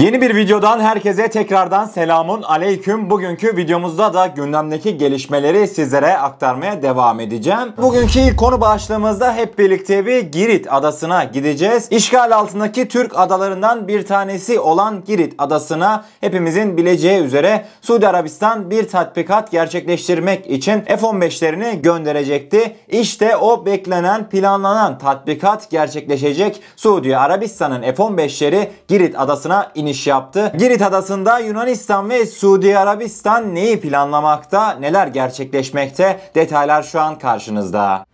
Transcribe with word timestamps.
Yeni 0.00 0.20
bir 0.20 0.34
videodan 0.34 0.80
herkese 0.80 1.30
tekrardan 1.30 1.84
selamun 1.84 2.42
aleyküm. 2.42 3.10
Bugünkü 3.10 3.56
videomuzda 3.56 4.14
da 4.14 4.26
gündemdeki 4.26 4.98
gelişmeleri 4.98 5.68
sizlere 5.68 6.18
aktarmaya 6.18 6.82
devam 6.82 7.20
edeceğim. 7.20 7.72
Bugünkü 7.76 8.18
ilk 8.18 8.36
konu 8.36 8.60
başlığımızda 8.60 9.34
hep 9.34 9.58
birlikte 9.58 10.06
bir 10.06 10.20
Girit 10.20 10.72
adasına 10.72 11.24
gideceğiz. 11.24 11.88
İşgal 11.90 12.30
altındaki 12.36 12.88
Türk 12.88 13.18
adalarından 13.18 13.88
bir 13.88 14.06
tanesi 14.06 14.60
olan 14.60 15.04
Girit 15.04 15.34
adasına 15.38 16.04
hepimizin 16.20 16.76
bileceği 16.76 17.20
üzere 17.20 17.64
Suudi 17.82 18.08
Arabistan 18.08 18.70
bir 18.70 18.88
tatbikat 18.88 19.50
gerçekleştirmek 19.50 20.46
için 20.46 20.80
F-15'lerini 20.80 21.82
gönderecekti. 21.82 22.76
İşte 22.88 23.36
o 23.36 23.66
beklenen 23.66 24.28
planlanan 24.28 24.98
tatbikat 24.98 25.70
gerçekleşecek. 25.70 26.60
Suudi 26.76 27.16
Arabistan'ın 27.16 27.82
F-15'leri 27.82 28.68
Girit 28.88 29.20
adasına 29.20 29.72
iniş 29.90 30.06
yaptı. 30.06 30.52
Girit 30.58 30.82
adasında 30.82 31.38
Yunanistan 31.38 32.10
ve 32.10 32.26
Suudi 32.26 32.78
Arabistan 32.78 33.54
neyi 33.54 33.80
planlamakta, 33.80 34.70
neler 34.72 35.06
gerçekleşmekte? 35.06 36.20
Detaylar 36.34 36.82
şu 36.82 37.00
an 37.00 37.18
karşınızda. 37.18 38.04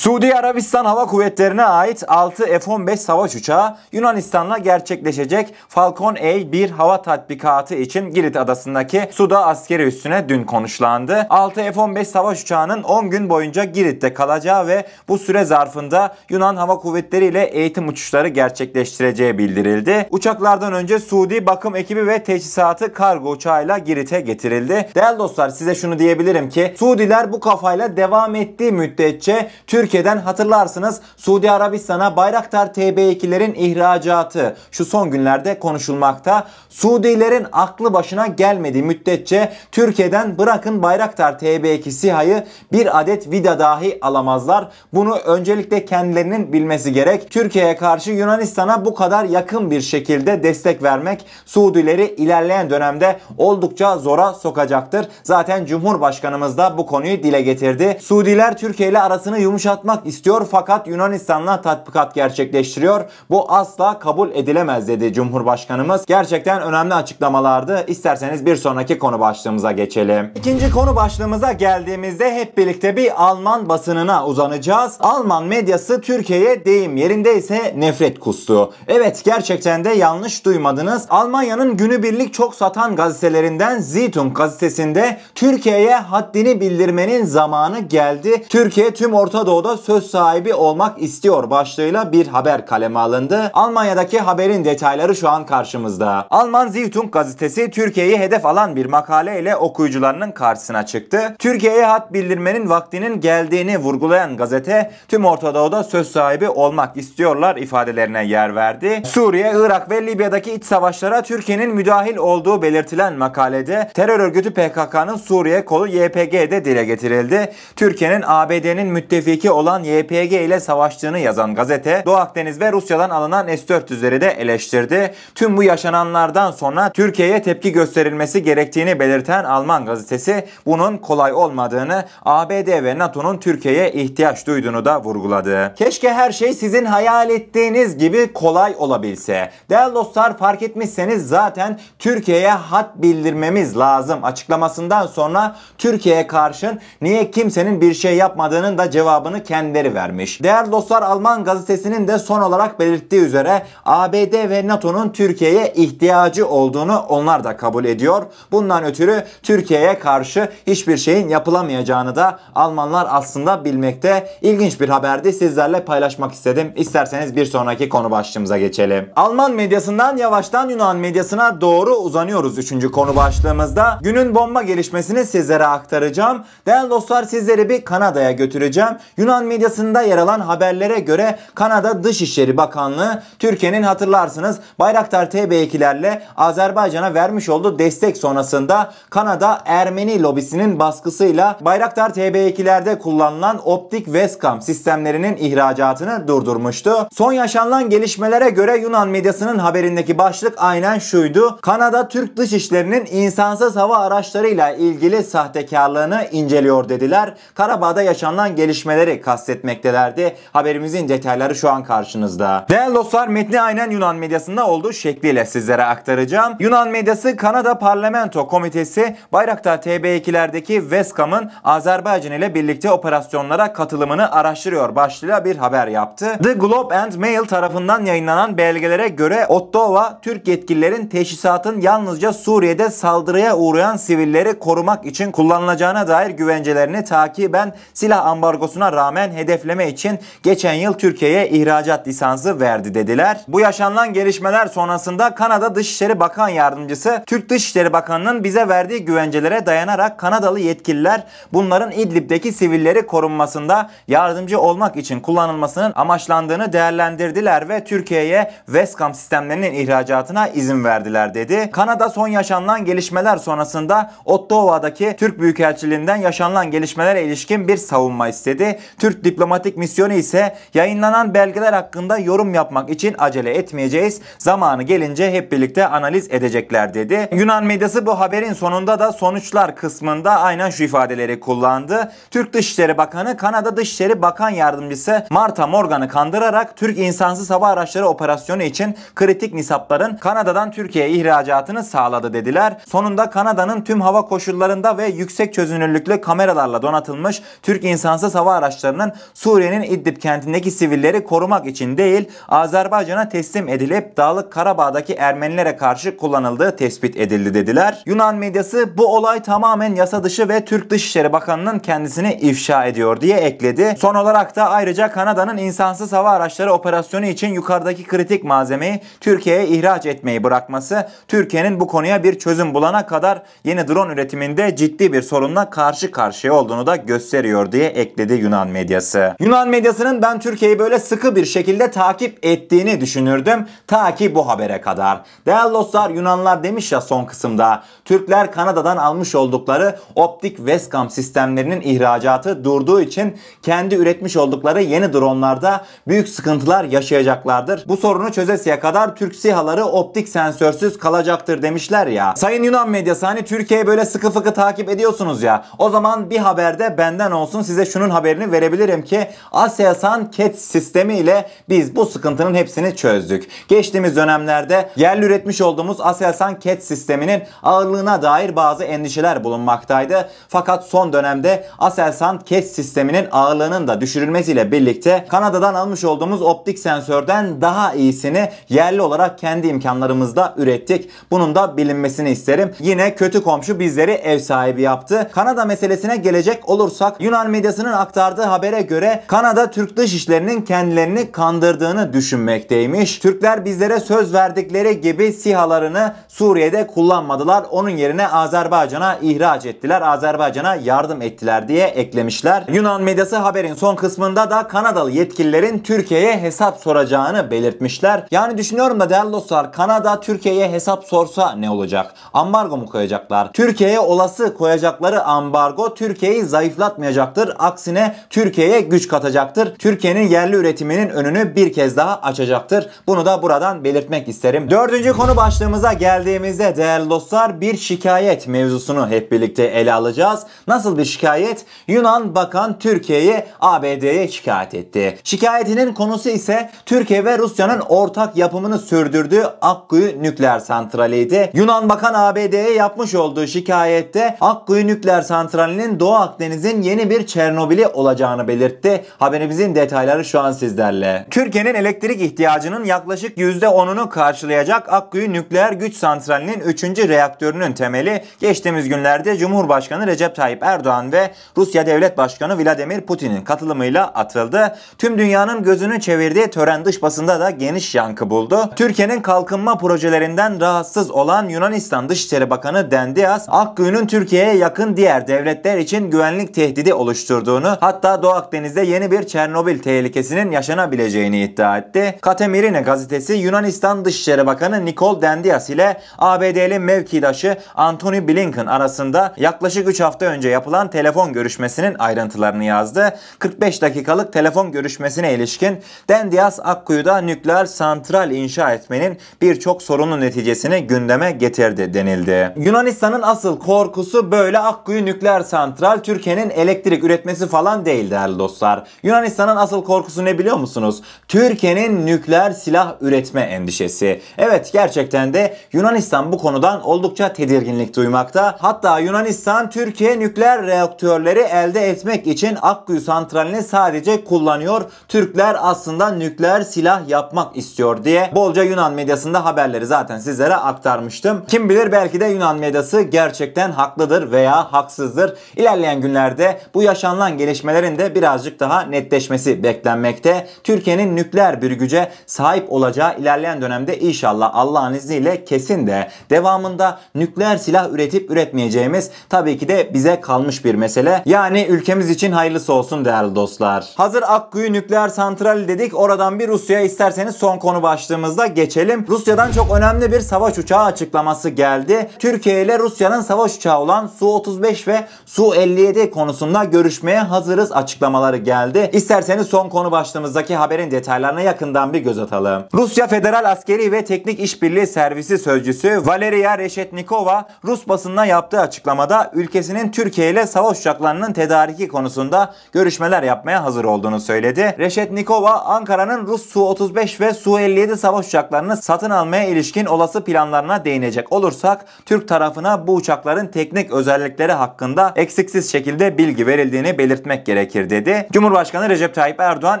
Suudi 0.00 0.34
Arabistan 0.34 0.84
Hava 0.84 1.06
Kuvvetleri'ne 1.06 1.64
ait 1.64 2.04
6 2.08 2.44
F-15 2.44 2.96
savaş 2.96 3.34
uçağı 3.34 3.76
Yunanistan'la 3.92 4.58
gerçekleşecek 4.58 5.54
Falcon 5.68 6.14
A1 6.14 6.70
hava 6.70 7.02
tatbikatı 7.02 7.74
için 7.74 8.10
Girit 8.10 8.36
adasındaki 8.36 9.08
suda 9.12 9.46
askeri 9.46 9.82
üssüne 9.82 10.28
dün 10.28 10.44
konuşlandı. 10.44 11.26
6 11.30 11.60
F-15 11.60 12.04
savaş 12.04 12.42
uçağının 12.42 12.82
10 12.82 13.10
gün 13.10 13.28
boyunca 13.28 13.64
Girit'te 13.64 14.14
kalacağı 14.14 14.66
ve 14.66 14.84
bu 15.08 15.18
süre 15.18 15.44
zarfında 15.44 16.16
Yunan 16.30 16.56
Hava 16.56 16.78
Kuvvetleri 16.78 17.24
ile 17.24 17.44
eğitim 17.44 17.88
uçuşları 17.88 18.28
gerçekleştireceği 18.28 19.38
bildirildi. 19.38 20.08
Uçaklardan 20.10 20.72
önce 20.72 20.98
Suudi 20.98 21.46
bakım 21.46 21.76
ekibi 21.76 22.06
ve 22.06 22.22
teçhizatı 22.22 22.92
kargo 22.92 23.30
uçağıyla 23.30 23.78
Girit'e 23.78 24.20
getirildi. 24.20 24.88
Değerli 24.94 25.18
dostlar 25.18 25.48
size 25.48 25.74
şunu 25.74 25.98
diyebilirim 25.98 26.48
ki 26.48 26.74
Suudiler 26.78 27.32
bu 27.32 27.40
kafayla 27.40 27.96
devam 27.96 28.34
ettiği 28.34 28.72
müddetçe 28.72 29.50
Türkiye'den 29.90 30.18
hatırlarsınız 30.18 31.00
Suudi 31.16 31.50
Arabistan'a 31.50 32.16
Bayraktar 32.16 32.66
TB2'lerin 32.66 33.54
ihracatı 33.54 34.56
şu 34.70 34.84
son 34.84 35.10
günlerde 35.10 35.58
konuşulmakta. 35.58 36.46
Suudilerin 36.68 37.46
aklı 37.52 37.92
başına 37.92 38.26
gelmediği 38.26 38.82
müddetçe 38.82 39.52
Türkiye'den 39.72 40.38
bırakın 40.38 40.82
Bayraktar 40.82 41.32
TB2 41.32 41.90
SİHA'yı 41.90 42.46
bir 42.72 43.00
adet 43.00 43.30
vida 43.30 43.58
dahi 43.58 43.98
alamazlar. 44.02 44.68
Bunu 44.94 45.16
öncelikle 45.16 45.84
kendilerinin 45.84 46.52
bilmesi 46.52 46.92
gerek. 46.92 47.30
Türkiye'ye 47.30 47.76
karşı 47.76 48.10
Yunanistan'a 48.10 48.84
bu 48.84 48.94
kadar 48.94 49.24
yakın 49.24 49.70
bir 49.70 49.80
şekilde 49.80 50.42
destek 50.42 50.82
vermek 50.82 51.26
Suudileri 51.46 52.06
ilerleyen 52.06 52.70
dönemde 52.70 53.20
oldukça 53.38 53.98
zora 53.98 54.34
sokacaktır. 54.34 55.08
Zaten 55.22 55.64
Cumhurbaşkanımız 55.64 56.58
da 56.58 56.78
bu 56.78 56.86
konuyu 56.86 57.22
dile 57.22 57.42
getirdi. 57.42 57.98
Suudiler 58.00 58.56
Türkiye 58.56 58.88
ile 58.88 59.00
arasını 59.00 59.38
yumuşatmak 59.70 60.06
istiyor 60.06 60.46
fakat 60.50 60.86
Yunanistan'la 60.88 61.60
tatbikat 61.60 62.14
gerçekleştiriyor. 62.14 63.04
Bu 63.30 63.52
asla 63.52 63.98
kabul 63.98 64.30
edilemez 64.30 64.88
dedi 64.88 65.12
Cumhurbaşkanımız. 65.12 66.06
Gerçekten 66.06 66.62
önemli 66.62 66.94
açıklamalardı. 66.94 67.84
İsterseniz 67.86 68.46
bir 68.46 68.56
sonraki 68.56 68.98
konu 68.98 69.20
başlığımıza 69.20 69.72
geçelim. 69.72 70.32
İkinci 70.34 70.70
konu 70.70 70.96
başlığımıza 70.96 71.52
geldiğimizde 71.52 72.34
hep 72.34 72.58
birlikte 72.58 72.96
bir 72.96 73.24
Alman 73.24 73.68
basınına 73.68 74.26
uzanacağız. 74.26 74.96
Alman 75.00 75.44
medyası 75.44 76.00
Türkiye'ye 76.00 76.64
deyim 76.64 76.96
yerindeyse 76.96 77.74
nefret 77.76 78.18
kustu. 78.18 78.72
Evet 78.88 79.22
gerçekten 79.24 79.84
de 79.84 79.90
yanlış 79.90 80.44
duymadınız. 80.44 81.06
Almanya'nın 81.10 81.76
günübirlik 81.76 82.34
çok 82.34 82.54
satan 82.54 82.96
gazetelerinden 82.96 83.78
Zeitung 83.78 84.36
gazetesinde 84.36 85.20
Türkiye'ye 85.34 85.96
haddini 85.96 86.60
bildirmenin 86.60 87.24
zamanı 87.24 87.78
geldi. 87.80 88.44
Türkiye 88.48 88.94
tüm 88.94 89.14
Orta 89.14 89.46
Doğu'da 89.64 89.76
söz 89.76 90.10
sahibi 90.10 90.54
olmak 90.54 91.02
istiyor 91.02 91.50
başlığıyla 91.50 92.12
bir 92.12 92.26
haber 92.26 92.66
kaleme 92.66 92.98
alındı. 92.98 93.50
Almanya'daki 93.54 94.18
haberin 94.18 94.64
detayları 94.64 95.16
şu 95.16 95.28
an 95.28 95.46
karşımızda. 95.46 96.26
Alman 96.30 96.68
Zeitung 96.68 97.12
gazetesi 97.12 97.70
Türkiye'yi 97.70 98.18
hedef 98.18 98.46
alan 98.46 98.76
bir 98.76 98.86
makale 98.86 99.40
ile 99.40 99.56
okuyucularının 99.56 100.30
karşısına 100.30 100.86
çıktı. 100.86 101.36
Türkiye'ye 101.38 101.84
hat 101.84 102.12
bildirmenin 102.12 102.68
vaktinin 102.68 103.20
geldiğini 103.20 103.78
vurgulayan 103.78 104.36
gazete 104.36 104.90
tüm 105.08 105.24
Orta 105.24 105.54
Doğu'da 105.54 105.84
söz 105.84 106.12
sahibi 106.12 106.48
olmak 106.48 106.96
istiyorlar 106.96 107.56
ifadelerine 107.56 108.24
yer 108.24 108.54
verdi. 108.54 109.02
Suriye, 109.06 109.52
Irak 109.56 109.90
ve 109.90 110.06
Libya'daki 110.06 110.52
iç 110.52 110.64
savaşlara 110.64 111.22
Türkiye'nin 111.22 111.74
müdahil 111.74 112.16
olduğu 112.16 112.62
belirtilen 112.62 113.14
makalede 113.14 113.90
terör 113.94 114.20
örgütü 114.20 114.50
PKK'nın 114.54 115.16
Suriye 115.16 115.64
kolu 115.64 115.86
YPG'de 115.86 116.64
dile 116.64 116.84
getirildi. 116.84 117.52
Türkiye'nin 117.76 118.24
ABD'nin 118.26 118.86
müttefiki 118.86 119.49
olan 119.50 119.84
YPG 119.84 120.32
ile 120.32 120.60
savaştığını 120.60 121.18
yazan 121.18 121.54
gazete 121.54 122.02
Doğu 122.06 122.16
Akdeniz 122.16 122.60
ve 122.60 122.72
Rusya'dan 122.72 123.10
alınan 123.10 123.46
S-400'leri 123.46 124.20
de 124.20 124.28
eleştirdi. 124.28 125.14
Tüm 125.34 125.56
bu 125.56 125.62
yaşananlardan 125.62 126.50
sonra 126.50 126.92
Türkiye'ye 126.92 127.42
tepki 127.42 127.72
gösterilmesi 127.72 128.42
gerektiğini 128.42 129.00
belirten 129.00 129.44
Alman 129.44 129.86
gazetesi 129.86 130.44
bunun 130.66 130.96
kolay 130.96 131.32
olmadığını, 131.32 132.04
ABD 132.24 132.84
ve 132.84 132.98
NATO'nun 132.98 133.38
Türkiye'ye 133.38 133.92
ihtiyaç 133.92 134.46
duyduğunu 134.46 134.84
da 134.84 135.02
vurguladı. 135.02 135.74
Keşke 135.76 136.12
her 136.12 136.32
şey 136.32 136.52
sizin 136.52 136.84
hayal 136.84 137.30
ettiğiniz 137.30 137.98
gibi 137.98 138.32
kolay 138.32 138.74
olabilse. 138.78 139.50
Değerli 139.70 139.94
dostlar 139.94 140.38
fark 140.38 140.62
etmişseniz 140.62 141.28
zaten 141.28 141.78
Türkiye'ye 141.98 142.50
hat 142.50 142.96
bildirmemiz 142.96 143.78
lazım 143.78 144.24
açıklamasından 144.24 145.06
sonra 145.06 145.56
Türkiye'ye 145.78 146.26
karşın 146.26 146.80
niye 147.00 147.30
kimsenin 147.30 147.80
bir 147.80 147.94
şey 147.94 148.16
yapmadığının 148.16 148.78
da 148.78 148.90
cevabını 148.90 149.39
kendileri 149.44 149.94
vermiş. 149.94 150.42
Değerli 150.42 150.72
dostlar 150.72 151.02
Alman 151.02 151.44
gazetesinin 151.44 152.08
de 152.08 152.18
son 152.18 152.40
olarak 152.40 152.80
belirttiği 152.80 153.22
üzere 153.22 153.62
ABD 153.84 154.50
ve 154.50 154.66
NATO'nun 154.66 155.12
Türkiye'ye 155.12 155.72
ihtiyacı 155.72 156.48
olduğunu 156.48 157.04
onlar 157.08 157.44
da 157.44 157.56
kabul 157.56 157.84
ediyor. 157.84 158.22
Bundan 158.52 158.84
ötürü 158.84 159.24
Türkiye'ye 159.42 159.98
karşı 159.98 160.48
hiçbir 160.66 160.96
şeyin 160.96 161.28
yapılamayacağını 161.28 162.16
da 162.16 162.38
Almanlar 162.54 163.06
aslında 163.10 163.64
bilmekte. 163.64 164.28
İlginç 164.42 164.80
bir 164.80 164.88
haberdi 164.88 165.32
sizlerle 165.32 165.84
paylaşmak 165.84 166.32
istedim. 166.32 166.72
İsterseniz 166.76 167.36
bir 167.36 167.44
sonraki 167.44 167.88
konu 167.88 168.10
başlığımıza 168.10 168.58
geçelim. 168.58 169.10
Alman 169.16 169.52
medyasından 169.52 170.16
yavaştan 170.16 170.68
Yunan 170.68 170.96
medyasına 170.96 171.60
doğru 171.60 171.94
uzanıyoruz 171.94 172.58
3. 172.58 172.90
konu 172.90 173.16
başlığımızda. 173.16 173.98
Günün 174.02 174.34
bomba 174.34 174.62
gelişmesini 174.62 175.24
sizlere 175.24 175.66
aktaracağım. 175.66 176.44
Değerli 176.66 176.90
dostlar 176.90 177.22
sizleri 177.24 177.68
bir 177.68 177.84
Kanada'ya 177.84 178.32
götüreceğim. 178.32 178.90
Yunan 179.16 179.29
medyasında 179.38 180.02
yer 180.02 180.18
alan 180.18 180.40
haberlere 180.40 180.98
göre 180.98 181.38
Kanada 181.54 182.04
Dışişleri 182.04 182.56
Bakanlığı 182.56 183.22
Türkiye'nin 183.38 183.82
hatırlarsınız 183.82 184.58
Bayraktar 184.78 185.26
TB2'lerle 185.26 186.20
Azerbaycan'a 186.36 187.14
vermiş 187.14 187.48
olduğu 187.48 187.78
destek 187.78 188.16
sonrasında 188.16 188.92
Kanada 189.10 189.62
Ermeni 189.64 190.22
lobisinin 190.22 190.78
baskısıyla 190.78 191.58
Bayraktar 191.60 192.10
TB2'lerde 192.10 192.98
kullanılan 192.98 193.60
optik 193.64 194.04
Westcam 194.04 194.62
sistemlerinin 194.62 195.36
ihracatını 195.36 196.28
durdurmuştu. 196.28 197.08
Son 197.12 197.32
yaşanılan 197.32 197.90
gelişmelere 197.90 198.50
göre 198.50 198.76
Yunan 198.76 199.08
medyasının 199.08 199.58
haberindeki 199.58 200.18
başlık 200.18 200.54
aynen 200.56 200.98
şuydu. 200.98 201.58
Kanada 201.62 202.08
Türk 202.08 202.36
Dışişleri'nin 202.36 203.06
insansız 203.10 203.76
hava 203.76 203.98
araçlarıyla 203.98 204.70
ilgili 204.70 205.24
sahtekarlığını 205.24 206.24
inceliyor 206.32 206.88
dediler. 206.88 207.34
Karabağ'da 207.54 208.02
yaşanılan 208.02 208.56
gelişmeleri 208.56 209.19
kastetmektelerdi. 209.20 210.36
Haberimizin 210.52 211.08
detayları 211.08 211.54
şu 211.54 211.70
an 211.70 211.84
karşınızda. 211.84 212.66
Değerli 212.68 212.94
dostlar 212.94 213.28
metni 213.28 213.60
aynen 213.60 213.90
Yunan 213.90 214.16
medyasında 214.16 214.66
olduğu 214.66 214.92
şekliyle 214.92 215.44
sizlere 215.44 215.84
aktaracağım. 215.84 216.54
Yunan 216.60 216.88
medyası 216.88 217.36
Kanada 217.36 217.78
Parlamento 217.78 218.46
Komitesi 218.46 219.16
Bayraktar 219.32 219.78
TB2'lerdeki 219.78 220.80
Westcam'ın 220.80 221.50
Azerbaycan 221.64 222.32
ile 222.32 222.54
birlikte 222.54 222.90
operasyonlara 222.90 223.72
katılımını 223.72 224.32
araştırıyor 224.32 224.94
başlığıyla 224.94 225.44
bir 225.44 225.56
haber 225.56 225.88
yaptı. 225.88 226.38
The 226.42 226.52
Globe 226.52 226.96
and 226.96 227.12
Mail 227.14 227.44
tarafından 227.44 228.04
yayınlanan 228.04 228.58
belgelere 228.58 229.08
göre 229.08 229.46
Ottawa 229.48 230.18
Türk 230.22 230.48
yetkililerin 230.48 231.06
teşhisatın 231.06 231.80
yalnızca 231.80 232.32
Suriye'de 232.32 232.90
saldırıya 232.90 233.56
uğrayan 233.56 233.96
sivilleri 233.96 234.58
korumak 234.58 235.06
için 235.06 235.32
kullanılacağına 235.32 236.08
dair 236.08 236.30
güvencelerini 236.30 237.04
takiben 237.04 237.74
silah 237.94 238.26
ambargosuna 238.26 238.92
rağmen 238.92 239.09
rağmen 239.10 239.32
hedefleme 239.32 239.88
için 239.88 240.18
geçen 240.42 240.72
yıl 240.72 240.92
Türkiye'ye 240.92 241.48
ihracat 241.48 242.08
lisansı 242.08 242.60
verdi 242.60 242.94
dediler. 242.94 243.40
Bu 243.48 243.60
yaşanılan 243.60 244.12
gelişmeler 244.12 244.66
sonrasında 244.66 245.34
Kanada 245.34 245.74
Dışişleri 245.74 246.20
Bakan 246.20 246.48
Yardımcısı 246.48 247.22
Türk 247.26 247.48
Dışişleri 247.48 247.92
Bakanı'nın 247.92 248.44
bize 248.44 248.68
verdiği 248.68 249.04
güvencelere 249.04 249.66
dayanarak 249.66 250.18
Kanadalı 250.18 250.60
yetkililer 250.60 251.24
bunların 251.52 251.92
İdlib'deki 251.92 252.52
sivilleri 252.52 253.06
korunmasında 253.06 253.90
yardımcı 254.08 254.60
olmak 254.60 254.96
için 254.96 255.20
kullanılmasının 255.20 255.92
amaçlandığını 255.96 256.72
değerlendirdiler 256.72 257.68
ve 257.68 257.84
Türkiye'ye 257.84 258.50
Westcam 258.66 259.14
sistemlerinin 259.14 259.74
ihracatına 259.74 260.48
izin 260.48 260.84
verdiler 260.84 261.34
dedi. 261.34 261.70
Kanada 261.72 262.08
son 262.08 262.28
yaşanılan 262.28 262.84
gelişmeler 262.84 263.36
sonrasında 263.36 264.12
Ottawa'daki 264.24 265.16
Türk 265.18 265.40
Büyükelçiliğinden 265.40 266.16
yaşanılan 266.16 266.70
gelişmelere 266.70 267.24
ilişkin 267.24 267.68
bir 267.68 267.76
savunma 267.76 268.28
istedi. 268.28 268.78
Türk 269.00 269.24
diplomatik 269.24 269.76
misyonu 269.76 270.12
ise 270.12 270.56
yayınlanan 270.74 271.34
belgeler 271.34 271.72
hakkında 271.72 272.18
yorum 272.18 272.54
yapmak 272.54 272.90
için 272.90 273.14
acele 273.18 273.54
etmeyeceğiz. 273.54 274.20
Zamanı 274.38 274.82
gelince 274.82 275.32
hep 275.32 275.52
birlikte 275.52 275.86
analiz 275.86 276.30
edecekler 276.30 276.94
dedi. 276.94 277.28
Yunan 277.32 277.64
medyası 277.64 278.06
bu 278.06 278.20
haberin 278.20 278.52
sonunda 278.52 278.98
da 278.98 279.12
sonuçlar 279.12 279.76
kısmında 279.76 280.40
aynen 280.40 280.70
şu 280.70 280.84
ifadeleri 280.84 281.40
kullandı. 281.40 282.12
Türk 282.30 282.52
Dışişleri 282.52 282.98
Bakanı 282.98 283.36
Kanada 283.36 283.76
Dışişleri 283.76 284.22
Bakan 284.22 284.50
Yardımcısı 284.50 285.26
Marta 285.30 285.66
Morgan'ı 285.66 286.08
kandırarak 286.08 286.76
Türk 286.76 286.98
insansız 286.98 287.50
hava 287.50 287.68
araçları 287.68 288.06
operasyonu 288.06 288.62
için 288.62 288.96
kritik 289.14 289.54
nisapların 289.54 290.16
Kanada'dan 290.16 290.70
Türkiye'ye 290.70 291.10
ihracatını 291.10 291.84
sağladı 291.84 292.32
dediler. 292.32 292.76
Sonunda 292.88 293.30
Kanada'nın 293.30 293.80
tüm 293.80 294.00
hava 294.00 294.22
koşullarında 294.22 294.98
ve 294.98 295.06
yüksek 295.06 295.54
çözünürlüklü 295.54 296.20
kameralarla 296.20 296.82
donatılmış 296.82 297.42
Türk 297.62 297.84
insansız 297.84 298.34
hava 298.34 298.54
araçlarının 298.90 299.12
Suriye'nin 299.34 299.82
İdlib 299.82 300.16
kentindeki 300.16 300.70
sivilleri 300.70 301.24
korumak 301.24 301.66
için 301.66 301.96
değil 301.96 302.28
Azerbaycan'a 302.48 303.28
teslim 303.28 303.68
edilip 303.68 304.16
Dağlık 304.16 304.52
Karabağ'daki 304.52 305.14
Ermenilere 305.14 305.76
karşı 305.76 306.16
kullanıldığı 306.16 306.76
tespit 306.76 307.16
edildi 307.16 307.54
dediler. 307.54 308.02
Yunan 308.06 308.36
medyası 308.36 308.96
bu 308.96 309.16
olay 309.16 309.42
tamamen 309.42 309.94
yasa 309.94 310.24
dışı 310.24 310.48
ve 310.48 310.64
Türk 310.64 310.90
Dışişleri 310.90 311.32
Bakanı'nın 311.32 311.78
kendisini 311.78 312.34
ifşa 312.34 312.84
ediyor 312.84 313.20
diye 313.20 313.36
ekledi. 313.36 313.94
Son 313.98 314.14
olarak 314.14 314.56
da 314.56 314.70
ayrıca 314.70 315.12
Kanada'nın 315.12 315.56
insansız 315.56 316.12
hava 316.12 316.30
araçları 316.30 316.72
operasyonu 316.72 317.26
için 317.26 317.48
yukarıdaki 317.48 318.04
kritik 318.04 318.44
malzemeyi 318.44 319.00
Türkiye'ye 319.20 319.66
ihraç 319.66 320.06
etmeyi 320.06 320.44
bırakması 320.44 321.08
Türkiye'nin 321.28 321.80
bu 321.80 321.86
konuya 321.86 322.24
bir 322.24 322.38
çözüm 322.38 322.74
bulana 322.74 323.06
kadar 323.06 323.42
yeni 323.64 323.88
drone 323.88 324.12
üretiminde 324.12 324.76
ciddi 324.76 325.12
bir 325.12 325.22
sorunla 325.22 325.70
karşı 325.70 326.10
karşıya 326.10 326.54
olduğunu 326.54 326.86
da 326.86 326.96
gösteriyor 326.96 327.72
diye 327.72 327.86
ekledi 327.86 328.32
Yunan 328.32 328.68
medyası. 328.70 329.34
Yunan 329.40 329.68
medyasının 329.68 330.22
ben 330.22 330.40
Türkiye'yi 330.40 330.78
böyle 330.78 330.98
sıkı 330.98 331.36
bir 331.36 331.44
şekilde 331.44 331.90
takip 331.90 332.46
ettiğini 332.46 333.00
düşünürdüm 333.00 333.66
ta 333.86 334.14
ki 334.14 334.34
bu 334.34 334.48
habere 334.48 334.80
kadar. 334.80 335.20
Değerli 335.46 335.74
dostlar 335.74 336.10
Yunanlar 336.10 336.62
demiş 336.62 336.92
ya 336.92 337.00
son 337.00 337.24
kısımda 337.24 337.82
Türkler 338.04 338.52
Kanada'dan 338.52 338.96
almış 338.96 339.34
oldukları 339.34 339.98
optik 340.14 340.56
Westcam 340.56 341.10
sistemlerinin 341.10 341.80
ihracatı 341.80 342.64
durduğu 342.64 343.00
için 343.00 343.36
kendi 343.62 343.94
üretmiş 343.94 344.36
oldukları 344.36 344.82
yeni 344.82 345.12
dronlarda 345.12 345.84
büyük 346.08 346.28
sıkıntılar 346.28 346.84
yaşayacaklardır. 346.84 347.84
Bu 347.88 347.96
sorunu 347.96 348.32
çözesiye 348.32 348.80
kadar 348.80 349.16
Türk 349.16 349.34
SİHA'ları 349.34 349.84
optik 349.84 350.28
sensörsüz 350.28 350.98
kalacaktır 350.98 351.62
demişler 351.62 352.06
ya. 352.06 352.34
Sayın 352.36 352.62
Yunan 352.62 352.90
medyası 352.90 353.26
hani 353.26 353.44
Türkiye'yi 353.44 353.86
böyle 353.86 354.04
sıkı 354.04 354.30
fıkı 354.30 354.54
takip 354.54 354.88
ediyorsunuz 354.88 355.42
ya. 355.42 355.64
O 355.78 355.90
zaman 355.90 356.30
bir 356.30 356.38
haberde 356.38 356.98
benden 356.98 357.30
olsun 357.30 357.62
size 357.62 357.86
şunun 357.86 358.10
haberini 358.10 358.52
verebilirim 358.52 358.59
ki 359.02 359.28
Aselsan 359.52 360.30
CAT 360.36 360.56
sistemi 360.56 361.16
ile 361.16 361.48
biz 361.68 361.96
bu 361.96 362.06
sıkıntının 362.06 362.54
hepsini 362.54 362.96
çözdük. 362.96 363.48
Geçtiğimiz 363.68 364.16
dönemlerde 364.16 364.90
yerli 364.96 365.24
üretmiş 365.24 365.60
olduğumuz 365.60 366.00
Aselsan 366.00 366.58
CAT 366.64 366.82
sisteminin 366.82 367.42
ağırlığına 367.62 368.22
dair 368.22 368.56
bazı 368.56 368.84
endişeler 368.84 369.44
bulunmaktaydı. 369.44 370.28
Fakat 370.48 370.84
son 370.84 371.12
dönemde 371.12 371.66
Aselsan 371.78 372.40
CAT 372.50 372.64
sisteminin 372.64 373.28
ağırlığının 373.32 373.88
da 373.88 374.00
düşürülmesiyle 374.00 374.72
birlikte 374.72 375.26
Kanada'dan 375.28 375.74
almış 375.74 376.04
olduğumuz 376.04 376.42
optik 376.42 376.78
sensörden 376.78 377.60
daha 377.60 377.94
iyisini 377.94 378.50
yerli 378.68 379.02
olarak 379.02 379.38
kendi 379.38 379.66
imkanlarımızda 379.66 380.54
ürettik. 380.56 381.10
Bunun 381.30 381.54
da 381.54 381.76
bilinmesini 381.76 382.30
isterim. 382.30 382.74
Yine 382.80 383.14
kötü 383.14 383.42
komşu 383.42 383.80
bizleri 383.80 384.10
ev 384.10 384.38
sahibi 384.38 384.82
yaptı. 384.82 385.30
Kanada 385.32 385.64
meselesine 385.64 386.16
gelecek 386.16 386.68
olursak 386.68 387.20
Yunan 387.20 387.50
medyasının 387.50 387.92
aktardığı 387.92 388.42
habere 388.50 388.82
göre 388.82 389.24
Kanada 389.26 389.70
Türk 389.70 389.96
dışişlerinin 389.96 390.62
kendilerini 390.62 391.32
kandırdığını 391.32 392.12
düşünmekteymiş. 392.12 393.18
Türkler 393.18 393.64
bizlere 393.64 394.00
söz 394.00 394.34
verdikleri 394.34 395.00
gibi 395.00 395.32
SİHA'larını 395.32 396.14
Suriye'de 396.28 396.86
kullanmadılar. 396.86 397.64
Onun 397.70 397.88
yerine 397.88 398.28
Azerbaycan'a 398.28 399.18
ihraç 399.22 399.66
ettiler. 399.66 400.02
Azerbaycan'a 400.02 400.74
yardım 400.74 401.22
ettiler 401.22 401.68
diye 401.68 401.86
eklemişler. 401.86 402.64
Yunan 402.72 403.02
medyası 403.02 403.36
haberin 403.36 403.74
son 403.74 403.96
kısmında 403.96 404.50
da 404.50 404.68
Kanadalı 404.68 405.10
yetkililerin 405.10 405.78
Türkiye'ye 405.78 406.38
hesap 406.38 406.78
soracağını 406.80 407.50
belirtmişler. 407.50 408.26
Yani 408.30 408.58
düşünüyorum 408.58 409.00
da 409.00 409.10
değerli 409.10 409.32
dostlar 409.32 409.72
Kanada 409.72 410.20
Türkiye'ye 410.20 410.70
hesap 410.70 411.04
sorsa 411.04 411.52
ne 411.52 411.70
olacak? 411.70 412.14
Ambargo 412.34 412.76
mu 412.76 412.86
koyacaklar? 412.86 413.52
Türkiye'ye 413.52 414.00
olası 414.00 414.54
koyacakları 414.54 415.22
ambargo 415.24 415.94
Türkiye'yi 415.94 416.44
zayıflatmayacaktır. 416.44 417.52
Aksine 417.58 418.16
Türkiye'ye 418.40 418.80
güç 418.80 419.08
katacaktır. 419.08 419.74
Türkiye'nin 419.74 420.28
yerli 420.28 420.56
üretiminin 420.56 421.08
önünü 421.08 421.56
bir 421.56 421.72
kez 421.72 421.96
daha 421.96 422.20
açacaktır. 422.20 422.86
Bunu 423.06 423.26
da 423.26 423.42
buradan 423.42 423.84
belirtmek 423.84 424.28
isterim. 424.28 424.70
Dördüncü 424.70 425.12
konu 425.12 425.36
başlığımıza 425.36 425.92
geldiğimizde 425.92 426.76
değerli 426.76 427.10
dostlar 427.10 427.60
bir 427.60 427.76
şikayet 427.76 428.48
mevzusunu 428.48 429.08
hep 429.08 429.32
birlikte 429.32 429.64
ele 429.64 429.92
alacağız. 429.92 430.46
Nasıl 430.68 430.98
bir 430.98 431.04
şikayet? 431.04 431.64
Yunan 431.88 432.34
bakan 432.34 432.78
Türkiye'yi 432.78 433.44
ABD'ye 433.60 434.28
şikayet 434.28 434.74
etti. 434.74 435.18
Şikayetinin 435.24 435.94
konusu 435.94 436.28
ise 436.28 436.70
Türkiye 436.86 437.24
ve 437.24 437.38
Rusya'nın 437.38 437.80
ortak 437.80 438.36
yapımını 438.36 438.78
sürdürdüğü 438.78 439.44
Akkuyu 439.62 440.22
nükleer 440.22 440.58
santraliydi. 440.58 441.50
Yunan 441.54 441.88
bakan 441.88 442.14
ABD'ye 442.14 442.72
yapmış 442.72 443.14
olduğu 443.14 443.46
şikayette 443.46 444.36
Akkuyu 444.40 444.86
nükleer 444.86 445.22
santralinin 445.22 446.00
Doğu 446.00 446.14
Akdeniz'in 446.14 446.82
yeni 446.82 447.10
bir 447.10 447.26
Çernobil'i 447.26 447.86
olacağını 447.86 448.29
belirtti. 448.48 449.04
Haberimizin 449.18 449.74
detayları 449.74 450.24
şu 450.24 450.40
an 450.40 450.52
sizlerle. 450.52 451.26
Türkiye'nin 451.30 451.74
elektrik 451.74 452.22
ihtiyacının 452.22 452.84
yaklaşık 452.84 453.38
%10'unu 453.38 454.08
karşılayacak 454.08 454.92
Akkuyu 454.92 455.32
nükleer 455.32 455.72
güç 455.72 455.96
santralinin 455.96 456.60
3. 456.60 456.84
reaktörünün 456.84 457.72
temeli 457.72 458.24
geçtiğimiz 458.40 458.88
günlerde 458.88 459.36
Cumhurbaşkanı 459.36 460.06
Recep 460.06 460.36
Tayyip 460.36 460.62
Erdoğan 460.62 461.12
ve 461.12 461.30
Rusya 461.56 461.86
Devlet 461.86 462.18
Başkanı 462.18 462.64
Vladimir 462.64 463.00
Putin'in 463.00 463.44
katılımıyla 463.44 464.06
atıldı. 464.06 464.76
Tüm 464.98 465.18
dünyanın 465.18 465.62
gözünü 465.62 466.00
çevirdiği 466.00 466.46
tören 466.46 466.84
dış 466.84 467.02
basında 467.02 467.40
da 467.40 467.50
geniş 467.50 467.94
yankı 467.94 468.30
buldu. 468.30 468.70
Türkiye'nin 468.76 469.20
kalkınma 469.20 469.78
projelerinden 469.78 470.60
rahatsız 470.60 471.10
olan 471.10 471.48
Yunanistan 471.48 472.08
Dışişleri 472.08 472.50
Bakanı 472.50 472.90
Dendias, 472.90 473.46
Akkuyu'nun 473.48 474.06
Türkiye'ye 474.06 474.56
yakın 474.56 474.96
diğer 474.96 475.28
devletler 475.28 475.78
için 475.78 476.10
güvenlik 476.10 476.54
tehdidi 476.54 476.94
oluşturduğunu, 476.94 477.76
hatta 477.80 478.19
Doğu 478.22 478.30
Akdeniz'de 478.30 478.80
yeni 478.80 479.10
bir 479.10 479.22
Çernobil 479.22 479.78
tehlikesinin 479.78 480.50
yaşanabileceğini 480.50 481.42
iddia 481.42 481.78
etti. 481.78 482.18
Katemirine 482.20 482.80
gazetesi 482.80 483.32
Yunanistan 483.32 484.04
Dışişleri 484.04 484.46
Bakanı 484.46 484.84
Nikol 484.84 485.22
Dendias 485.22 485.70
ile 485.70 486.00
ABD'li 486.18 486.78
mevkidaşı 486.78 487.56
Antony 487.74 488.28
Blinken 488.28 488.66
arasında 488.66 489.34
yaklaşık 489.36 489.88
3 489.88 490.00
hafta 490.00 490.26
önce 490.26 490.48
yapılan 490.48 490.90
telefon 490.90 491.32
görüşmesinin 491.32 491.96
ayrıntılarını 491.98 492.64
yazdı. 492.64 493.16
45 493.38 493.82
dakikalık 493.82 494.32
telefon 494.32 494.72
görüşmesine 494.72 495.34
ilişkin 495.34 495.78
Dendias 496.08 496.58
Akkuyu'da 496.62 497.18
nükleer 497.18 497.64
santral 497.64 498.30
inşa 498.30 498.72
etmenin 498.72 499.18
birçok 499.42 499.82
sorunun 499.82 500.20
neticesini 500.20 500.86
gündeme 500.86 501.32
getirdi 501.32 501.94
denildi. 501.94 502.52
Yunanistan'ın 502.56 503.22
asıl 503.22 503.58
korkusu 503.58 504.32
böyle 504.32 504.58
Akkuyu 504.58 505.04
nükleer 505.04 505.40
santral 505.40 505.98
Türkiye'nin 505.98 506.50
elektrik 506.50 507.04
üretmesi 507.04 507.46
falan 507.46 507.84
değil 507.84 508.09
değerli 508.10 508.38
dostlar. 508.38 508.84
Yunanistan'ın 509.02 509.56
asıl 509.56 509.84
korkusu 509.84 510.24
ne 510.24 510.38
biliyor 510.38 510.56
musunuz? 510.56 511.02
Türkiye'nin 511.28 512.06
nükleer 512.06 512.50
silah 512.50 512.94
üretme 513.00 513.40
endişesi. 513.40 514.20
Evet 514.38 514.70
gerçekten 514.72 515.34
de 515.34 515.56
Yunanistan 515.72 516.32
bu 516.32 516.38
konudan 516.38 516.82
oldukça 516.82 517.32
tedirginlik 517.32 517.96
duymakta. 517.96 518.56
Hatta 518.60 518.98
Yunanistan 518.98 519.70
Türkiye 519.70 520.18
nükleer 520.18 520.66
reaktörleri 520.66 521.40
elde 521.40 521.88
etmek 521.88 522.26
için 522.26 522.58
Akkuyu 522.62 523.00
santralini 523.00 523.62
sadece 523.62 524.24
kullanıyor. 524.24 524.82
Türkler 525.08 525.56
aslında 525.60 526.10
nükleer 526.10 526.62
silah 526.62 527.08
yapmak 527.08 527.56
istiyor 527.56 528.04
diye 528.04 528.30
bolca 528.34 528.62
Yunan 528.62 528.92
medyasında 528.92 529.44
haberleri 529.44 529.86
zaten 529.86 530.18
sizlere 530.18 530.54
aktarmıştım. 530.54 531.44
Kim 531.48 531.68
bilir 531.68 531.92
belki 531.92 532.20
de 532.20 532.26
Yunan 532.26 532.56
medyası 532.56 533.02
gerçekten 533.02 533.72
haklıdır 533.72 534.32
veya 534.32 534.72
haksızdır. 534.72 535.36
İlerleyen 535.56 536.00
günlerde 536.00 536.60
bu 536.74 536.82
yaşanılan 536.82 537.38
gelişmelerin 537.38 537.98
şekilde 538.00 538.14
birazcık 538.14 538.60
daha 538.60 538.82
netleşmesi 538.82 539.62
beklenmekte. 539.62 540.46
Türkiye'nin 540.64 541.16
nükleer 541.16 541.62
bir 541.62 541.70
güce 541.70 542.10
sahip 542.26 542.72
olacağı 542.72 543.18
ilerleyen 543.18 543.62
dönemde 543.62 543.98
inşallah 543.98 544.50
Allah'ın 544.54 544.94
izniyle 544.94 545.44
kesin 545.44 545.86
de 545.86 546.08
devamında 546.30 546.98
nükleer 547.14 547.56
silah 547.56 547.90
üretip 547.90 548.30
üretmeyeceğimiz 548.30 549.10
tabii 549.28 549.58
ki 549.58 549.68
de 549.68 549.90
bize 549.94 550.20
kalmış 550.20 550.64
bir 550.64 550.74
mesele. 550.74 551.22
Yani 551.26 551.66
ülkemiz 551.68 552.10
için 552.10 552.32
hayırlısı 552.32 552.72
olsun 552.72 553.04
değerli 553.04 553.34
dostlar. 553.34 553.84
Hazır 553.96 554.22
Akkuyu 554.26 554.72
nükleer 554.72 555.08
santrali 555.08 555.68
dedik. 555.68 555.98
Oradan 555.98 556.38
bir 556.38 556.48
Rusya'ya 556.48 556.84
isterseniz 556.84 557.36
son 557.36 557.58
konu 557.58 557.82
başlığımızda 557.82 558.46
geçelim. 558.46 559.06
Rusya'dan 559.08 559.52
çok 559.52 559.76
önemli 559.76 560.12
bir 560.12 560.20
savaş 560.20 560.58
uçağı 560.58 560.84
açıklaması 560.84 561.48
geldi. 561.48 562.10
Türkiye 562.18 562.62
ile 562.62 562.78
Rusya'nın 562.78 563.20
savaş 563.20 563.56
uçağı 563.56 563.80
olan 563.80 564.06
Su-35 564.18 564.86
ve 564.86 565.06
Su-57 565.26 566.10
konusunda 566.10 566.64
görüşmeye 566.64 567.20
hazırız 567.20 567.72
açıklamaları 567.80 568.36
geldi. 568.36 568.90
İsterseniz 568.92 569.46
son 569.46 569.68
konu 569.68 569.90
başlığımızdaki 569.90 570.56
haberin 570.56 570.90
detaylarına 570.90 571.40
yakından 571.40 571.92
bir 571.92 571.98
göz 571.98 572.18
atalım. 572.18 572.64
Rusya 572.74 573.06
Federal 573.06 573.50
Askeri 573.50 573.92
ve 573.92 574.04
Teknik 574.04 574.40
İşbirliği 574.40 574.86
Servisi 574.86 575.38
Sözcüsü 575.38 576.06
Valeria 576.06 576.58
Reshetnikova 576.58 577.48
Rus 577.64 577.88
basınına 577.88 578.26
yaptığı 578.26 578.60
açıklamada 578.60 579.30
ülkesinin 579.34 579.90
Türkiye 579.90 580.30
ile 580.30 580.46
savaş 580.46 580.80
uçaklarının 580.80 581.32
tedariki 581.32 581.88
konusunda 581.88 582.54
görüşmeler 582.72 583.22
yapmaya 583.22 583.64
hazır 583.64 583.84
olduğunu 583.84 584.20
söyledi. 584.20 584.74
Reshetnikova 584.78 585.50
Ankara'nın 585.50 586.26
Rus 586.26 586.46
Su-35 586.46 587.20
ve 587.20 587.34
Su-57 587.34 587.96
savaş 587.96 588.26
uçaklarını 588.26 588.76
satın 588.76 589.10
almaya 589.10 589.44
ilişkin 589.44 589.86
olası 589.86 590.24
planlarına 590.24 590.84
değinecek 590.84 591.32
olursak 591.32 591.84
Türk 592.06 592.28
tarafına 592.28 592.86
bu 592.86 592.94
uçakların 592.94 593.46
teknik 593.46 593.90
özellikleri 593.90 594.52
hakkında 594.52 595.12
eksiksiz 595.16 595.72
şekilde 595.72 596.18
bilgi 596.18 596.46
verildiğini 596.46 596.98
belirtmek 596.98 597.46
gerekir 597.70 597.90
dedi. 597.90 598.28
Cumhurbaşkanı 598.32 598.88
Recep 598.88 599.14
Tayyip 599.14 599.40
Erdoğan 599.40 599.80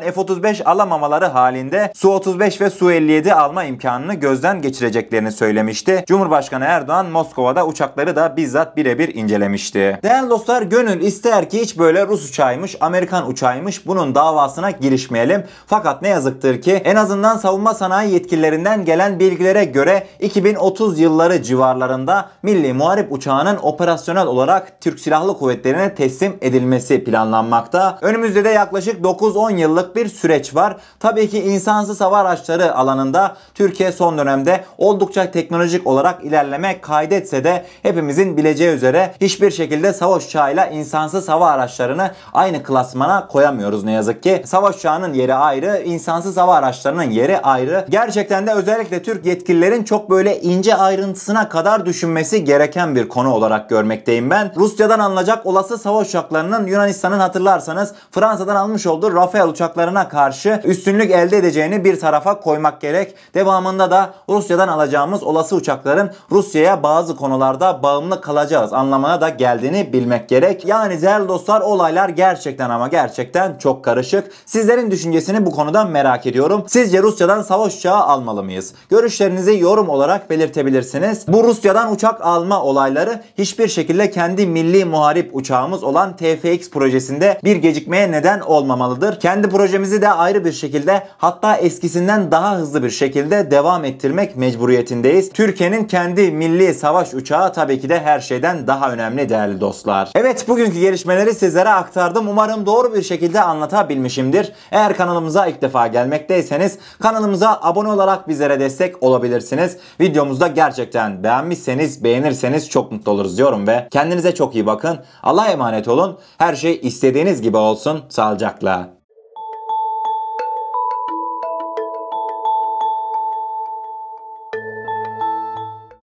F-35 0.00 0.64
alamamaları 0.64 1.24
halinde 1.24 1.92
Su-35 1.94 2.60
ve 2.60 2.70
Su-57 2.70 3.32
alma 3.32 3.64
imkanını 3.64 4.14
gözden 4.14 4.62
geçireceklerini 4.62 5.32
söylemişti. 5.32 6.04
Cumhurbaşkanı 6.06 6.64
Erdoğan 6.64 7.06
Moskova'da 7.06 7.66
uçakları 7.66 8.16
da 8.16 8.36
bizzat 8.36 8.76
birebir 8.76 9.14
incelemişti. 9.14 9.98
Değerli 10.02 10.30
dostlar 10.30 10.62
gönül 10.62 11.00
ister 11.00 11.50
ki 11.50 11.60
hiç 11.60 11.78
böyle 11.78 12.06
Rus 12.06 12.30
uçağıymış, 12.30 12.76
Amerikan 12.80 13.28
uçağıymış 13.28 13.86
bunun 13.86 14.14
davasına 14.14 14.70
girişmeyelim. 14.70 15.44
Fakat 15.66 16.02
ne 16.02 16.08
yazıktır 16.08 16.60
ki 16.60 16.72
en 16.72 16.96
azından 16.96 17.36
savunma 17.36 17.74
sanayi 17.74 18.12
yetkililerinden 18.12 18.84
gelen 18.84 19.20
bilgilere 19.20 19.64
göre 19.64 20.06
2030 20.20 20.98
yılları 20.98 21.42
civarlarında 21.42 22.28
Milli 22.42 22.72
Muharip 22.72 23.12
uçağının 23.12 23.58
operasyonel 23.62 24.26
olarak 24.26 24.80
Türk 24.80 25.00
Silahlı 25.00 25.38
Kuvvetleri'ne 25.38 25.94
teslim 25.94 26.36
edilmesi 26.40 27.04
planlanmakta. 27.04 27.79
Önümüzde 28.00 28.44
de 28.44 28.48
yaklaşık 28.48 29.00
9-10 29.00 29.56
yıllık 29.56 29.96
bir 29.96 30.08
süreç 30.08 30.54
var. 30.54 30.76
Tabii 31.00 31.30
ki 31.30 31.38
insansız 31.38 32.00
hava 32.00 32.18
araçları 32.18 32.74
alanında 32.74 33.36
Türkiye 33.54 33.92
son 33.92 34.18
dönemde 34.18 34.64
oldukça 34.78 35.30
teknolojik 35.30 35.86
olarak 35.86 36.24
ilerleme 36.24 36.80
kaydetse 36.80 37.44
de 37.44 37.64
hepimizin 37.82 38.36
bileceği 38.36 38.74
üzere 38.74 39.14
hiçbir 39.20 39.50
şekilde 39.50 39.92
savaş 39.92 40.26
uçağıyla 40.26 40.66
insansız 40.66 41.28
hava 41.28 41.50
araçlarını 41.50 42.10
aynı 42.32 42.62
klasmana 42.62 43.26
koyamıyoruz 43.26 43.84
ne 43.84 43.92
yazık 43.92 44.22
ki. 44.22 44.42
Savaş 44.46 44.76
uçağının 44.76 45.14
yeri 45.14 45.34
ayrı, 45.34 45.82
insansız 45.84 46.36
hava 46.36 46.54
araçlarının 46.54 47.10
yeri 47.10 47.38
ayrı. 47.38 47.86
Gerçekten 47.88 48.46
de 48.46 48.52
özellikle 48.52 49.02
Türk 49.02 49.26
yetkililerin 49.26 49.84
çok 49.84 50.10
böyle 50.10 50.40
ince 50.40 50.74
ayrıntısına 50.74 51.48
kadar 51.48 51.86
düşünmesi 51.86 52.44
gereken 52.44 52.94
bir 52.96 53.08
konu 53.08 53.34
olarak 53.34 53.68
görmekteyim 53.68 54.30
ben. 54.30 54.52
Rusya'dan 54.56 54.98
alınacak 54.98 55.46
olası 55.46 55.78
savaş 55.78 56.08
uçaklarının 56.08 56.66
Yunanistan'ın 56.66 57.20
hatırlarsanız 57.20 57.69
Fransa'dan 58.10 58.56
almış 58.56 58.86
olduğu 58.86 59.14
Rafael 59.14 59.48
uçaklarına 59.48 60.08
karşı 60.08 60.60
üstünlük 60.64 61.10
elde 61.10 61.36
edeceğini 61.36 61.84
bir 61.84 62.00
tarafa 62.00 62.40
koymak 62.40 62.80
gerek. 62.80 63.14
Devamında 63.34 63.90
da 63.90 64.10
Rusya'dan 64.28 64.68
alacağımız 64.68 65.22
olası 65.22 65.56
uçakların 65.56 66.10
Rusya'ya 66.30 66.82
bazı 66.82 67.16
konularda 67.16 67.82
bağımlı 67.82 68.20
kalacağız 68.20 68.72
anlamına 68.72 69.20
da 69.20 69.28
geldiğini 69.28 69.92
bilmek 69.92 70.28
gerek. 70.28 70.64
Yani 70.66 71.02
değerli 71.02 71.28
dostlar 71.28 71.60
olaylar 71.60 72.08
gerçekten 72.08 72.70
ama 72.70 72.88
gerçekten 72.88 73.58
çok 73.58 73.84
karışık. 73.84 74.30
Sizlerin 74.46 74.90
düşüncesini 74.90 75.46
bu 75.46 75.50
konuda 75.50 75.84
merak 75.84 76.26
ediyorum. 76.26 76.64
Sizce 76.66 77.02
Rusya'dan 77.02 77.42
savaş 77.42 77.76
uçağı 77.76 78.02
almalı 78.02 78.42
mıyız? 78.42 78.74
Görüşlerinizi 78.90 79.58
yorum 79.58 79.88
olarak 79.88 80.30
belirtebilirsiniz. 80.30 81.28
Bu 81.28 81.44
Rusya'dan 81.44 81.92
uçak 81.92 82.26
alma 82.26 82.62
olayları 82.62 83.22
hiçbir 83.38 83.68
şekilde 83.68 84.10
kendi 84.10 84.46
milli 84.46 84.84
muharip 84.84 85.30
uçağımız 85.36 85.84
olan 85.84 86.16
TFX 86.16 86.70
projesinde 86.70 87.40
bir 87.44 87.56
gecikmeye 87.60 88.10
neden 88.12 88.40
olmamalıdır. 88.40 89.20
Kendi 89.20 89.48
projemizi 89.48 90.02
de 90.02 90.08
ayrı 90.08 90.44
bir 90.44 90.52
şekilde 90.52 91.06
hatta 91.18 91.56
eskisinden 91.56 92.30
daha 92.30 92.56
hızlı 92.56 92.82
bir 92.82 92.90
şekilde 92.90 93.50
devam 93.50 93.84
ettirmek 93.84 94.36
mecburiyetindeyiz. 94.36 95.32
Türkiye'nin 95.32 95.84
kendi 95.84 96.30
milli 96.30 96.74
savaş 96.74 97.14
uçağı 97.14 97.52
tabii 97.52 97.80
ki 97.80 97.88
de 97.88 98.00
her 98.00 98.20
şeyden 98.20 98.66
daha 98.66 98.92
önemli 98.92 99.28
değerli 99.28 99.60
dostlar. 99.60 100.10
Evet 100.14 100.48
bugünkü 100.48 100.80
gelişmeleri 100.80 101.34
sizlere 101.34 101.68
aktardım. 101.68 102.28
Umarım 102.28 102.66
doğru 102.66 102.94
bir 102.94 103.02
şekilde 103.02 103.40
anlatabilmişimdir. 103.40 104.52
Eğer 104.70 104.96
kanalımıza 104.96 105.46
ilk 105.46 105.62
defa 105.62 105.86
gelmekteyseniz 105.86 106.78
kanalımıza 107.02 107.58
abone 107.62 107.88
olarak 107.88 108.28
bizlere 108.28 108.60
destek 108.60 109.02
olabilirsiniz. 109.02 109.76
Videomuzda 110.00 110.46
gerçekten 110.46 111.22
beğenmişseniz 111.22 112.04
beğenirseniz 112.04 112.68
çok 112.70 112.92
mutlu 112.92 113.12
oluruz 113.12 113.38
diyorum 113.38 113.66
ve 113.66 113.88
kendinize 113.90 114.34
çok 114.34 114.54
iyi 114.54 114.66
bakın. 114.66 114.98
Allah'a 115.22 115.48
emanet 115.48 115.88
olun. 115.88 116.18
Her 116.38 116.54
şey 116.54 116.80
istediğiniz 116.82 117.42
gibi 117.50 117.56
olsun. 117.56 118.04
Sağlıcakla. 118.08 118.99